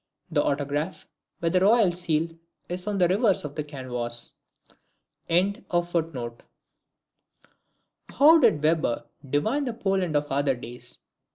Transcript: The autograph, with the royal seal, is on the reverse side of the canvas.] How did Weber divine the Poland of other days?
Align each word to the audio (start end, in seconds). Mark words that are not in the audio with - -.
The 0.31 0.41
autograph, 0.43 1.05
with 1.41 1.53
the 1.53 1.59
royal 1.59 1.91
seal, 1.91 2.35
is 2.67 2.87
on 2.87 2.97
the 2.97 3.07
reverse 3.07 3.41
side 3.43 3.49
of 3.51 3.55
the 3.55 3.63
canvas.] 3.63 4.31
How 5.29 5.91
did 8.39 8.63
Weber 8.63 9.05
divine 9.29 9.65
the 9.65 9.73
Poland 9.73 10.15
of 10.15 10.31
other 10.31 10.55
days? 10.55 10.97